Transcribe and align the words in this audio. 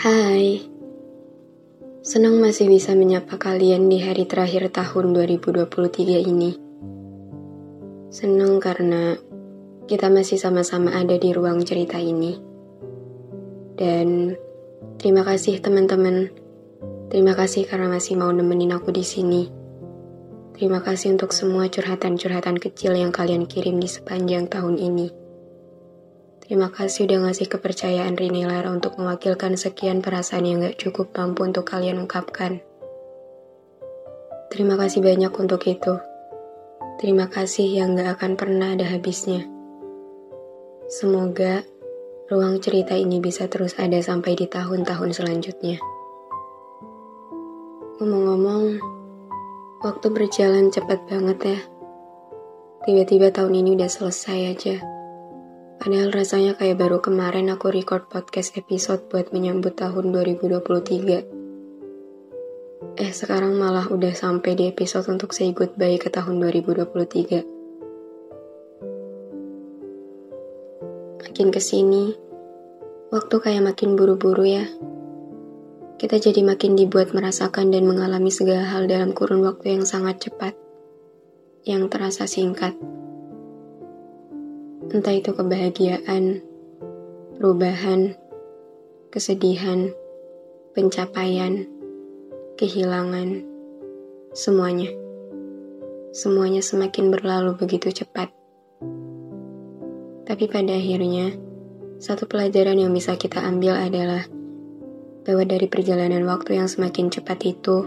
Hai, 0.00 0.64
senang 2.00 2.40
masih 2.40 2.72
bisa 2.72 2.96
menyapa 2.96 3.36
kalian 3.36 3.92
di 3.92 4.00
hari 4.00 4.24
terakhir 4.24 4.72
tahun 4.72 5.12
2023 5.12 6.24
ini. 6.24 6.56
Senang 8.08 8.64
karena 8.64 9.20
kita 9.84 10.08
masih 10.08 10.40
sama-sama 10.40 10.96
ada 10.96 11.20
di 11.20 11.36
ruang 11.36 11.60
cerita 11.68 12.00
ini. 12.00 12.32
Dan 13.76 14.40
terima 14.96 15.20
kasih 15.20 15.60
teman-teman. 15.60 16.32
Terima 17.12 17.36
kasih 17.36 17.68
karena 17.68 17.92
masih 17.92 18.16
mau 18.16 18.32
nemenin 18.32 18.72
aku 18.72 18.96
di 18.96 19.04
sini. 19.04 19.52
Terima 20.56 20.80
kasih 20.80 21.12
untuk 21.12 21.36
semua 21.36 21.68
curhatan-curhatan 21.68 22.56
kecil 22.56 22.96
yang 22.96 23.12
kalian 23.12 23.44
kirim 23.44 23.76
di 23.76 23.92
sepanjang 23.92 24.48
tahun 24.48 24.80
ini. 24.80 25.19
Terima 26.50 26.66
kasih 26.66 27.06
udah 27.06 27.30
ngasih 27.30 27.46
kepercayaan 27.46 28.18
Rini 28.18 28.42
Lara 28.42 28.74
untuk 28.74 28.98
mewakilkan 28.98 29.54
sekian 29.54 30.02
perasaan 30.02 30.42
yang 30.42 30.66
gak 30.66 30.82
cukup 30.82 31.14
mampu 31.14 31.46
untuk 31.46 31.62
kalian 31.62 32.02
ungkapkan. 32.02 32.58
Terima 34.50 34.74
kasih 34.74 34.98
banyak 34.98 35.30
untuk 35.30 35.62
itu. 35.70 35.94
Terima 36.98 37.30
kasih 37.30 37.70
yang 37.70 37.94
gak 37.94 38.18
akan 38.18 38.34
pernah 38.34 38.74
ada 38.74 38.82
habisnya. 38.82 39.46
Semoga 40.90 41.62
ruang 42.26 42.58
cerita 42.58 42.98
ini 42.98 43.22
bisa 43.22 43.46
terus 43.46 43.78
ada 43.78 44.02
sampai 44.02 44.34
di 44.34 44.50
tahun-tahun 44.50 45.22
selanjutnya. 45.22 45.78
Ngomong-ngomong, 48.02 48.82
waktu 49.86 50.06
berjalan 50.10 50.74
cepat 50.74 50.98
banget 51.06 51.38
ya. 51.46 51.60
Tiba-tiba 52.90 53.30
tahun 53.30 53.54
ini 53.54 53.78
udah 53.78 53.86
selesai 53.86 54.58
aja. 54.58 54.99
Padahal 55.80 56.12
rasanya 56.12 56.60
kayak 56.60 56.76
baru 56.76 57.00
kemarin 57.00 57.48
aku 57.48 57.72
record 57.72 58.04
podcast 58.12 58.52
episode 58.60 59.08
buat 59.08 59.32
menyambut 59.32 59.80
tahun 59.80 60.12
2023. 60.12 63.00
Eh, 63.00 63.12
sekarang 63.16 63.56
malah 63.56 63.88
udah 63.88 64.12
sampai 64.12 64.60
di 64.60 64.68
episode 64.68 65.08
untuk 65.08 65.32
say 65.32 65.56
goodbye 65.56 65.96
ke 65.96 66.12
tahun 66.12 66.36
2023. 66.36 67.40
Makin 71.24 71.48
ke 71.48 71.60
sini, 71.64 72.12
waktu 73.08 73.40
kayak 73.40 73.72
makin 73.72 73.96
buru-buru 73.96 74.44
ya. 74.44 74.68
Kita 75.96 76.20
jadi 76.20 76.44
makin 76.44 76.76
dibuat 76.76 77.16
merasakan 77.16 77.72
dan 77.72 77.88
mengalami 77.88 78.28
segala 78.28 78.68
hal 78.68 78.84
dalam 78.84 79.16
kurun 79.16 79.48
waktu 79.48 79.80
yang 79.80 79.88
sangat 79.88 80.28
cepat. 80.28 80.52
Yang 81.64 81.88
terasa 81.88 82.28
singkat 82.28 82.99
entah 84.90 85.14
itu 85.14 85.30
kebahagiaan, 85.30 86.42
perubahan, 87.38 88.18
kesedihan, 89.14 89.94
pencapaian, 90.74 91.62
kehilangan, 92.58 93.46
semuanya. 94.34 94.90
Semuanya 96.10 96.58
semakin 96.58 97.14
berlalu 97.14 97.54
begitu 97.54 97.94
cepat. 97.94 98.34
Tapi 100.26 100.44
pada 100.50 100.74
akhirnya, 100.74 101.38
satu 102.02 102.26
pelajaran 102.26 102.82
yang 102.82 102.90
bisa 102.90 103.14
kita 103.14 103.46
ambil 103.46 103.78
adalah 103.78 104.26
bahwa 105.22 105.46
dari 105.46 105.70
perjalanan 105.70 106.26
waktu 106.26 106.58
yang 106.58 106.66
semakin 106.66 107.14
cepat 107.14 107.38
itu, 107.46 107.86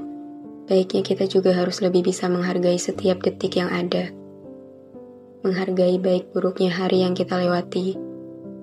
baiknya 0.71 1.03
kita 1.03 1.27
juga 1.27 1.51
harus 1.51 1.83
lebih 1.83 2.07
bisa 2.07 2.31
menghargai 2.31 2.79
setiap 2.79 3.19
detik 3.19 3.59
yang 3.59 3.67
ada 3.67 4.22
menghargai 5.43 5.99
baik 5.99 6.31
buruknya 6.31 6.71
hari 6.71 7.03
yang 7.03 7.11
kita 7.11 7.35
lewati, 7.35 7.99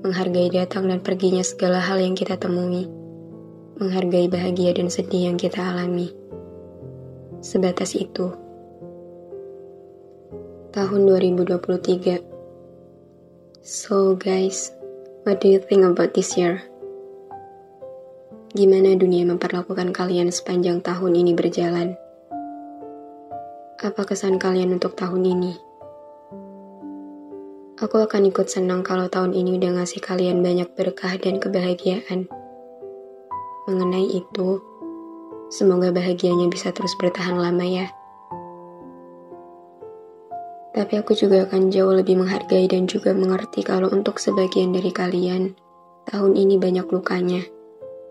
menghargai 0.01 0.49
datang 0.49 0.89
dan 0.89 1.05
perginya 1.05 1.45
segala 1.45 1.77
hal 1.77 2.01
yang 2.01 2.17
kita 2.17 2.41
temui, 2.41 2.89
menghargai 3.77 4.33
bahagia 4.33 4.73
dan 4.73 4.89
sedih 4.89 5.29
yang 5.29 5.37
kita 5.37 5.61
alami. 5.61 6.09
Sebatas 7.45 7.93
itu. 7.93 8.33
Tahun 10.73 11.01
2023. 11.05 12.25
So 13.61 14.17
guys, 14.17 14.73
what 15.29 15.45
do 15.45 15.53
you 15.53 15.61
think 15.61 15.85
about 15.85 16.17
this 16.17 16.33
year? 16.41 16.65
Gimana 18.57 18.97
dunia 18.97 19.29
memperlakukan 19.29 19.93
kalian 19.93 20.33
sepanjang 20.33 20.81
tahun 20.81 21.13
ini 21.13 21.37
berjalan? 21.37 21.93
Apa 23.85 24.09
kesan 24.09 24.41
kalian 24.41 24.81
untuk 24.81 24.97
tahun 24.97 25.29
ini? 25.29 25.70
Aku 27.81 27.97
akan 27.97 28.29
ikut 28.29 28.45
senang 28.45 28.85
kalau 28.85 29.09
tahun 29.09 29.33
ini 29.33 29.57
udah 29.57 29.81
ngasih 29.81 30.05
kalian 30.05 30.45
banyak 30.45 30.69
berkah 30.77 31.17
dan 31.17 31.41
kebahagiaan. 31.41 32.29
Mengenai 33.65 34.21
itu, 34.21 34.61
semoga 35.49 35.89
bahagianya 35.89 36.53
bisa 36.53 36.77
terus 36.77 36.93
bertahan 37.01 37.41
lama 37.41 37.65
ya. 37.65 37.89
Tapi 40.77 40.93
aku 41.01 41.17
juga 41.17 41.49
akan 41.49 41.73
jauh 41.73 41.97
lebih 41.97 42.21
menghargai 42.21 42.69
dan 42.69 42.85
juga 42.85 43.17
mengerti 43.17 43.65
kalau 43.65 43.89
untuk 43.89 44.21
sebagian 44.21 44.77
dari 44.77 44.93
kalian, 44.93 45.57
tahun 46.13 46.37
ini 46.37 46.61
banyak 46.61 46.85
lukanya 46.85 47.41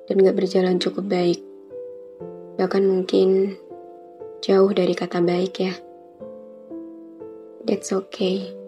dan 0.10 0.18
gak 0.18 0.34
berjalan 0.34 0.82
cukup 0.82 1.06
baik. 1.06 1.46
Bahkan 2.58 2.84
mungkin 2.90 3.54
jauh 4.42 4.74
dari 4.74 4.98
kata 4.98 5.22
baik 5.22 5.54
ya. 5.62 5.78
That's 7.70 7.94
okay. 7.94 8.59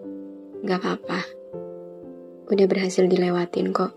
Gak 0.62 0.78
apa-apa. 0.78 1.18
Udah 2.46 2.66
berhasil 2.70 3.02
dilewatin 3.10 3.74
kok. 3.74 3.90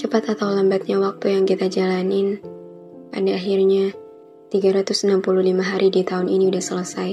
Cepat 0.00 0.32
atau 0.32 0.48
lambatnya 0.48 0.96
waktu 0.96 1.36
yang 1.36 1.44
kita 1.44 1.68
jalanin, 1.68 2.40
pada 3.12 3.36
akhirnya 3.36 3.92
365 4.48 5.20
hari 5.60 5.92
di 5.92 6.00
tahun 6.00 6.32
ini 6.32 6.48
udah 6.48 6.64
selesai. 6.64 7.12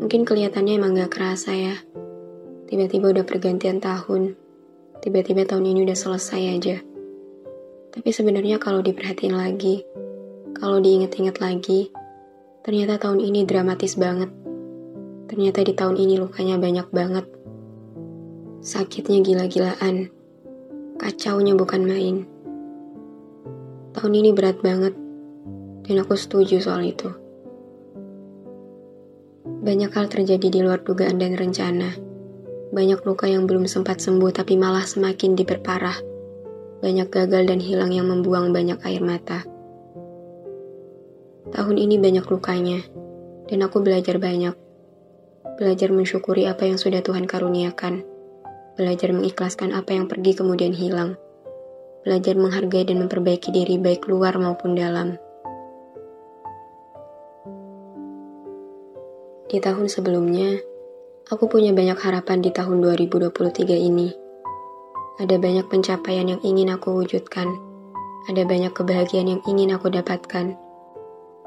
Mungkin 0.00 0.24
kelihatannya 0.24 0.80
emang 0.80 0.96
gak 0.96 1.12
kerasa 1.12 1.52
ya. 1.52 1.76
Tiba-tiba 2.64 3.12
udah 3.12 3.28
pergantian 3.28 3.84
tahun. 3.84 4.32
Tiba-tiba 5.04 5.44
tahun 5.44 5.68
ini 5.68 5.84
udah 5.84 5.98
selesai 6.00 6.42
aja. 6.48 6.80
Tapi 7.92 8.08
sebenarnya 8.08 8.56
kalau 8.56 8.80
diperhatiin 8.80 9.36
lagi, 9.36 9.84
kalau 10.56 10.80
diinget-inget 10.80 11.44
lagi, 11.44 11.92
ternyata 12.64 12.96
tahun 12.96 13.20
ini 13.20 13.44
dramatis 13.44 14.00
banget. 14.00 14.43
Ternyata 15.34 15.66
di 15.66 15.74
tahun 15.74 15.98
ini 15.98 16.14
lukanya 16.22 16.62
banyak 16.62 16.94
banget. 16.94 17.26
Sakitnya 18.62 19.18
gila-gilaan. 19.18 20.06
Kacaunya 20.94 21.58
bukan 21.58 21.82
main. 21.82 22.22
Tahun 23.98 24.12
ini 24.14 24.30
berat 24.30 24.62
banget. 24.62 24.94
Dan 25.90 26.06
aku 26.06 26.14
setuju 26.14 26.62
soal 26.62 26.86
itu. 26.86 27.10
Banyak 29.42 29.90
hal 29.90 30.06
terjadi 30.06 30.46
di 30.54 30.62
luar 30.62 30.86
dugaan 30.86 31.18
dan 31.18 31.34
rencana. 31.34 31.98
Banyak 32.70 33.02
luka 33.02 33.26
yang 33.26 33.50
belum 33.50 33.66
sempat 33.66 33.98
sembuh 33.98 34.30
tapi 34.30 34.54
malah 34.54 34.86
semakin 34.86 35.34
diperparah. 35.34 35.98
Banyak 36.78 37.10
gagal 37.10 37.50
dan 37.50 37.58
hilang 37.58 37.90
yang 37.90 38.06
membuang 38.06 38.54
banyak 38.54 38.78
air 38.86 39.02
mata. 39.02 39.42
Tahun 41.50 41.74
ini 41.74 41.98
banyak 41.98 42.22
lukanya, 42.22 42.86
dan 43.50 43.66
aku 43.66 43.82
belajar 43.82 44.22
banyak 44.22 44.63
belajar 45.54 45.94
mensyukuri 45.94 46.50
apa 46.50 46.66
yang 46.66 46.78
sudah 46.78 46.98
Tuhan 46.98 47.30
karuniakan, 47.30 48.02
belajar 48.74 49.14
mengikhlaskan 49.14 49.70
apa 49.70 49.94
yang 49.94 50.10
pergi 50.10 50.34
kemudian 50.34 50.74
hilang, 50.74 51.14
belajar 52.02 52.34
menghargai 52.34 52.82
dan 52.82 53.06
memperbaiki 53.06 53.54
diri 53.54 53.78
baik 53.78 54.10
luar 54.10 54.34
maupun 54.36 54.74
dalam. 54.74 55.14
Di 59.46 59.62
tahun 59.62 59.86
sebelumnya, 59.86 60.58
aku 61.30 61.46
punya 61.46 61.70
banyak 61.70 61.94
harapan 62.02 62.42
di 62.42 62.50
tahun 62.50 62.82
2023 62.82 63.78
ini. 63.78 64.10
Ada 65.22 65.38
banyak 65.38 65.70
pencapaian 65.70 66.26
yang 66.26 66.42
ingin 66.42 66.74
aku 66.74 66.90
wujudkan. 66.98 67.54
Ada 68.26 68.42
banyak 68.42 68.74
kebahagiaan 68.74 69.30
yang 69.30 69.42
ingin 69.46 69.70
aku 69.70 69.92
dapatkan. 69.94 70.58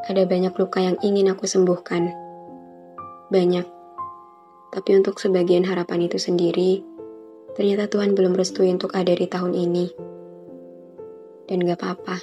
ada 0.08 0.24
banyak 0.24 0.54
luka 0.56 0.80
yang 0.80 0.96
ingin 1.04 1.34
aku 1.34 1.50
sembuhkan. 1.50 2.14
Banyak. 3.28 3.77
Tapi 4.78 4.94
untuk 4.94 5.18
sebagian 5.18 5.66
harapan 5.66 6.06
itu 6.06 6.22
sendiri, 6.22 6.86
ternyata 7.58 7.90
Tuhan 7.90 8.14
belum 8.14 8.38
restui 8.38 8.70
untuk 8.70 8.94
ada 8.94 9.10
di 9.10 9.26
tahun 9.26 9.58
ini. 9.58 9.90
Dan 11.50 11.66
gak 11.66 11.82
apa-apa. 11.82 12.22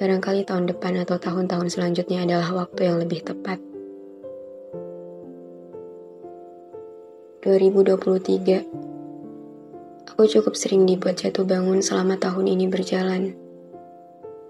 Barangkali 0.00 0.48
tahun 0.48 0.72
depan 0.72 1.04
atau 1.04 1.20
tahun-tahun 1.20 1.68
selanjutnya 1.68 2.24
adalah 2.24 2.64
waktu 2.64 2.88
yang 2.88 3.04
lebih 3.04 3.20
tepat. 3.20 3.60
2023 7.44 10.08
Aku 10.08 10.24
cukup 10.24 10.56
sering 10.56 10.88
dibuat 10.88 11.20
jatuh 11.20 11.44
bangun 11.44 11.84
selama 11.84 12.16
tahun 12.16 12.48
ini 12.48 12.64
berjalan. 12.72 13.36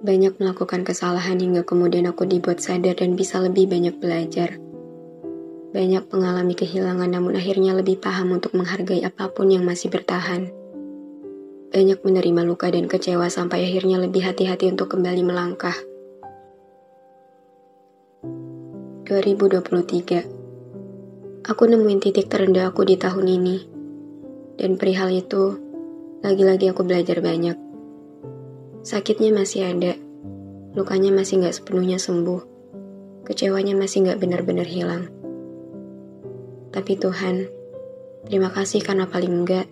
Banyak 0.06 0.38
melakukan 0.38 0.86
kesalahan 0.86 1.42
hingga 1.42 1.66
kemudian 1.66 2.06
aku 2.06 2.30
dibuat 2.30 2.62
sadar 2.62 2.94
dan 2.94 3.18
bisa 3.18 3.42
lebih 3.42 3.66
banyak 3.66 3.98
belajar. 3.98 4.62
Banyak 5.72 6.12
mengalami 6.12 6.52
kehilangan 6.52 7.08
namun 7.08 7.32
akhirnya 7.32 7.72
lebih 7.72 7.96
paham 7.96 8.36
untuk 8.36 8.52
menghargai 8.52 9.00
apa 9.08 9.32
pun 9.32 9.48
yang 9.48 9.64
masih 9.64 9.88
bertahan. 9.88 10.52
Banyak 11.72 12.04
menerima 12.04 12.44
luka 12.44 12.68
dan 12.68 12.84
kecewa 12.84 13.32
sampai 13.32 13.64
akhirnya 13.64 13.96
lebih 13.96 14.20
hati-hati 14.20 14.68
untuk 14.68 14.92
kembali 14.92 15.24
melangkah. 15.24 15.72
2023 19.08 21.48
Aku 21.48 21.62
nemuin 21.64 22.00
titik 22.04 22.28
terendah 22.28 22.68
aku 22.68 22.84
di 22.84 23.00
tahun 23.00 23.24
ini. 23.24 23.56
Dan 24.60 24.76
perihal 24.76 25.08
itu, 25.08 25.56
lagi-lagi 26.20 26.68
aku 26.68 26.84
belajar 26.84 27.24
banyak. 27.24 27.56
Sakitnya 28.84 29.32
masih 29.32 29.72
ada, 29.72 29.96
lukanya 30.76 31.16
masih 31.16 31.40
gak 31.40 31.56
sepenuhnya 31.56 31.96
sembuh, 31.96 32.44
kecewanya 33.24 33.72
masih 33.72 34.12
gak 34.12 34.20
benar-benar 34.20 34.68
hilang. 34.68 35.21
Tapi 36.72 36.96
Tuhan, 36.96 37.44
terima 38.24 38.48
kasih 38.48 38.80
karena 38.80 39.04
paling 39.04 39.44
enggak, 39.44 39.68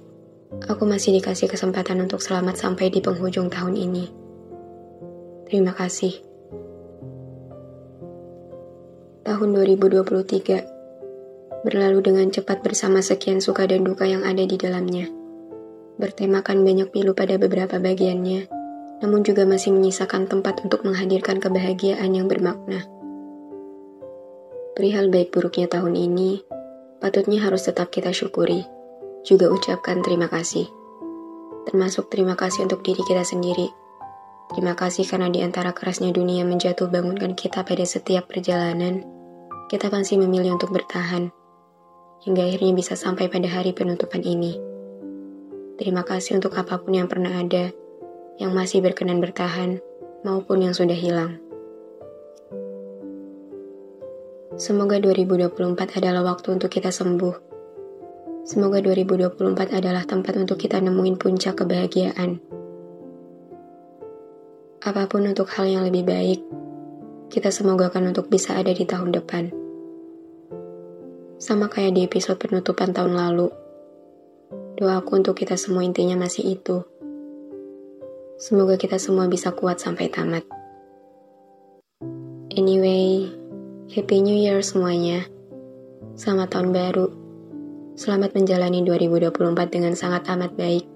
aku 0.69 0.85
masih 0.85 1.17
dikasih 1.17 1.49
kesempatan 1.49 1.97
untuk 2.05 2.21
selamat 2.21 2.61
sampai 2.61 2.93
di 2.93 3.01
penghujung 3.01 3.49
tahun 3.49 3.73
ini. 3.73 4.05
Terima 5.49 5.73
kasih. 5.73 6.13
Tahun 9.25 9.49
2023 9.49 11.65
berlalu 11.65 11.99
dengan 12.05 12.29
cepat 12.29 12.61
bersama 12.61 13.01
sekian 13.01 13.41
suka 13.41 13.65
dan 13.65 13.81
duka 13.81 14.05
yang 14.05 14.21
ada 14.21 14.45
di 14.45 14.61
dalamnya. 14.61 15.09
Bertemakan 15.97 16.65
banyak 16.65 16.93
pilu 16.93 17.17
pada 17.17 17.41
beberapa 17.41 17.81
bagiannya, 17.81 18.61
namun 19.01 19.25
juga 19.25 19.49
masih 19.49 19.73
menyisakan 19.73 20.29
tempat 20.29 20.61
untuk 20.65 20.85
menghadirkan 20.85 21.41
kebahagiaan 21.41 22.13
yang 22.13 22.29
bermakna. 22.29 22.85
Perihal 24.77 25.13
baik 25.13 25.33
buruknya 25.33 25.69
tahun 25.69 25.97
ini, 25.97 26.50
patutnya 27.01 27.41
harus 27.41 27.65
tetap 27.65 27.89
kita 27.89 28.13
syukuri, 28.13 28.63
juga 29.25 29.49
ucapkan 29.49 30.05
terima 30.05 30.29
kasih. 30.29 30.69
Termasuk 31.69 32.13
terima 32.13 32.37
kasih 32.37 32.69
untuk 32.69 32.85
diri 32.85 33.01
kita 33.05 33.25
sendiri. 33.25 33.69
Terima 34.53 34.77
kasih 34.77 35.09
karena 35.09 35.33
di 35.33 35.41
antara 35.41 35.73
kerasnya 35.73 36.13
dunia 36.13 36.45
menjatuh 36.45 36.91
bangunkan 36.93 37.33
kita 37.33 37.65
pada 37.65 37.85
setiap 37.87 38.29
perjalanan, 38.29 39.05
kita 39.73 39.89
masih 39.89 40.21
memilih 40.21 40.59
untuk 40.59 40.75
bertahan, 40.75 41.31
hingga 42.27 42.43
akhirnya 42.45 42.73
bisa 42.75 42.99
sampai 42.99 43.31
pada 43.31 43.47
hari 43.47 43.73
penutupan 43.73 44.21
ini. 44.21 44.59
Terima 45.81 46.05
kasih 46.05 46.37
untuk 46.37 46.53
apa 46.61 46.77
pun 46.83 46.93
yang 46.93 47.09
pernah 47.09 47.33
ada, 47.33 47.73
yang 48.37 48.53
masih 48.53 48.85
berkenan 48.85 49.23
bertahan 49.23 49.81
maupun 50.27 50.61
yang 50.67 50.77
sudah 50.77 50.97
hilang. 50.97 51.50
Semoga 54.61 55.01
2024 55.01 55.97
adalah 55.97 56.21
waktu 56.21 56.61
untuk 56.61 56.69
kita 56.69 56.93
sembuh. 56.93 57.33
Semoga 58.45 58.85
2024 58.85 59.73
adalah 59.73 60.05
tempat 60.05 60.37
untuk 60.37 60.61
kita 60.61 60.85
nemuin 60.85 61.17
puncak 61.17 61.65
kebahagiaan. 61.65 62.37
Apa 64.85 65.09
pun 65.09 65.25
untuk 65.25 65.49
hal 65.57 65.65
yang 65.65 65.89
lebih 65.89 66.05
baik, 66.05 66.41
kita 67.33 67.49
semoga 67.49 67.89
akan 67.89 68.13
untuk 68.13 68.29
bisa 68.29 68.61
ada 68.61 68.77
di 68.77 68.85
tahun 68.85 69.17
depan. 69.17 69.49
Sama 71.41 71.73
kayak 71.73 71.97
di 71.97 72.05
episode 72.05 72.37
penutupan 72.37 72.93
tahun 72.93 73.17
lalu, 73.17 73.49
doaku 74.77 75.25
untuk 75.25 75.41
kita 75.41 75.57
semua 75.57 75.81
intinya 75.89 76.21
masih 76.21 76.61
itu 76.61 76.85
Semoga 78.41 78.81
kita 78.81 78.97
semua 78.97 79.29
bisa 79.29 79.53
kuat 79.53 79.85
sampai 79.85 80.09
tamat. 80.09 80.41
Anyway, 82.57 83.40
Happy 83.91 84.23
New 84.23 84.39
Year 84.39 84.63
semuanya. 84.63 85.27
Selamat 86.15 86.55
tahun 86.55 86.71
baru. 86.71 87.11
Selamat 87.99 88.39
menjalani 88.39 88.87
2024 88.87 89.35
dengan 89.67 89.99
sangat 89.99 90.31
amat 90.31 90.55
baik. 90.55 90.87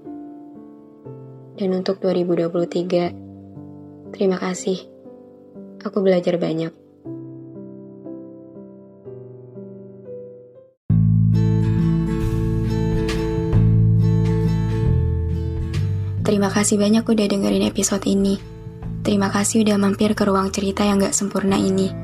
Dan 1.58 1.75
untuk 1.75 1.99
2023, 1.99 4.14
terima 4.14 4.38
kasih. 4.38 4.79
Aku 5.82 6.06
belajar 6.06 6.38
banyak. 6.38 6.70
Terima 16.23 16.46
kasih 16.46 16.79
banyak 16.79 17.02
udah 17.02 17.26
dengerin 17.26 17.67
episode 17.67 18.06
ini. 18.06 18.38
Terima 19.02 19.35
kasih 19.35 19.67
udah 19.67 19.82
mampir 19.82 20.14
ke 20.14 20.23
ruang 20.23 20.55
cerita 20.55 20.87
yang 20.87 21.02
gak 21.02 21.11
sempurna 21.11 21.58
ini. 21.58 22.04